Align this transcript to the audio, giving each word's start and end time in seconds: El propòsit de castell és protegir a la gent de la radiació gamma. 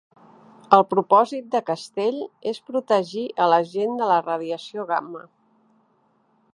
El 0.77 0.83
propòsit 0.93 1.51
de 1.55 1.61
castell 1.67 2.17
és 2.53 2.61
protegir 2.71 3.27
a 3.45 3.51
la 3.55 3.61
gent 3.75 3.95
de 4.01 4.09
la 4.15 4.19
radiació 4.25 4.91
gamma. 4.95 5.27